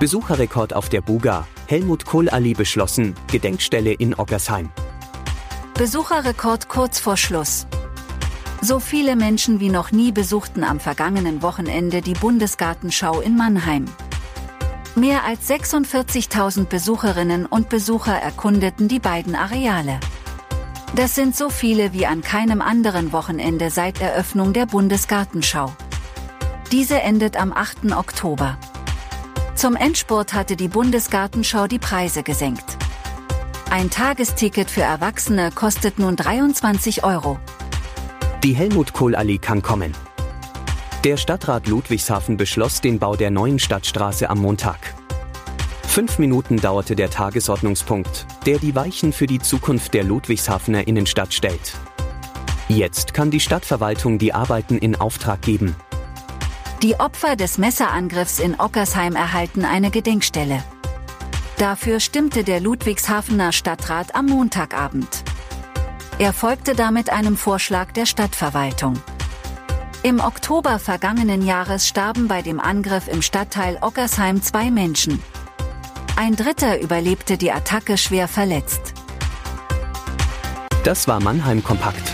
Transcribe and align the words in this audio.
Besucherrekord 0.00 0.74
auf 0.74 0.88
der 0.88 1.00
Buga. 1.00 1.46
Helmut 1.66 2.04
Kohl-Ali 2.04 2.54
beschlossen, 2.54 3.14
Gedenkstelle 3.30 3.92
in 3.92 4.14
Ockersheim. 4.14 4.70
Besucherrekord 5.74 6.68
kurz 6.68 6.98
vor 6.98 7.16
Schluss. 7.16 7.66
So 8.60 8.80
viele 8.80 9.14
Menschen 9.14 9.60
wie 9.60 9.70
noch 9.70 9.92
nie 9.92 10.10
besuchten 10.10 10.64
am 10.64 10.80
vergangenen 10.80 11.42
Wochenende 11.42 12.02
die 12.02 12.14
Bundesgartenschau 12.14 13.20
in 13.20 13.36
Mannheim. 13.36 13.84
Mehr 14.96 15.24
als 15.24 15.48
46.000 15.48 16.64
Besucherinnen 16.64 17.46
und 17.46 17.68
Besucher 17.68 18.14
erkundeten 18.14 18.88
die 18.88 19.00
beiden 19.00 19.36
Areale. 19.36 20.00
Das 20.96 21.14
sind 21.14 21.36
so 21.36 21.50
viele 21.50 21.92
wie 21.92 22.06
an 22.06 22.20
keinem 22.20 22.62
anderen 22.62 23.12
Wochenende 23.12 23.70
seit 23.70 24.00
Eröffnung 24.00 24.52
der 24.52 24.66
Bundesgartenschau. 24.66 25.72
Diese 26.72 27.00
endet 27.00 27.36
am 27.36 27.52
8. 27.52 27.92
Oktober. 27.92 28.58
Zum 29.54 29.76
Endspurt 29.76 30.34
hatte 30.34 30.56
die 30.56 30.68
Bundesgartenschau 30.68 31.68
die 31.68 31.78
Preise 31.78 32.22
gesenkt. 32.22 32.76
Ein 33.70 33.88
Tagesticket 33.88 34.68
für 34.68 34.82
Erwachsene 34.82 35.50
kostet 35.52 35.98
nun 35.98 36.16
23 36.16 37.04
Euro. 37.04 37.38
Die 38.42 38.54
Helmut 38.54 38.92
Kohl-Allee 38.92 39.38
kann 39.38 39.62
kommen. 39.62 39.92
Der 41.04 41.16
Stadtrat 41.16 41.68
Ludwigshafen 41.68 42.36
beschloss 42.36 42.80
den 42.80 42.98
Bau 42.98 43.14
der 43.14 43.30
neuen 43.30 43.58
Stadtstraße 43.58 44.28
am 44.28 44.38
Montag. 44.38 44.94
Fünf 45.86 46.18
Minuten 46.18 46.56
dauerte 46.56 46.96
der 46.96 47.10
Tagesordnungspunkt, 47.10 48.26
der 48.46 48.58
die 48.58 48.74
Weichen 48.74 49.12
für 49.12 49.28
die 49.28 49.38
Zukunft 49.38 49.94
der 49.94 50.02
Ludwigshafener 50.02 50.88
Innenstadt 50.88 51.32
stellt. 51.32 51.74
Jetzt 52.68 53.14
kann 53.14 53.30
die 53.30 53.40
Stadtverwaltung 53.40 54.18
die 54.18 54.34
Arbeiten 54.34 54.78
in 54.78 54.96
Auftrag 54.96 55.42
geben. 55.42 55.76
Die 56.82 57.00
Opfer 57.00 57.36
des 57.36 57.58
Messerangriffs 57.58 58.38
in 58.38 58.58
Ockersheim 58.60 59.16
erhalten 59.16 59.64
eine 59.64 59.90
Gedenkstelle. 59.90 60.62
Dafür 61.58 62.00
stimmte 62.00 62.44
der 62.44 62.60
Ludwigshafener 62.60 63.52
Stadtrat 63.52 64.14
am 64.14 64.26
Montagabend. 64.26 65.24
Er 66.18 66.32
folgte 66.32 66.74
damit 66.74 67.10
einem 67.10 67.36
Vorschlag 67.36 67.92
der 67.92 68.06
Stadtverwaltung. 68.06 68.94
Im 70.02 70.20
Oktober 70.20 70.78
vergangenen 70.78 71.44
Jahres 71.46 71.88
starben 71.88 72.28
bei 72.28 72.42
dem 72.42 72.60
Angriff 72.60 73.08
im 73.08 73.22
Stadtteil 73.22 73.78
Ockersheim 73.80 74.42
zwei 74.42 74.70
Menschen. 74.70 75.22
Ein 76.16 76.36
Dritter 76.36 76.80
überlebte 76.80 77.38
die 77.38 77.50
Attacke 77.50 77.96
schwer 77.96 78.28
verletzt. 78.28 78.92
Das 80.84 81.08
war 81.08 81.20
Mannheim 81.20 81.64
Kompakt. 81.64 82.13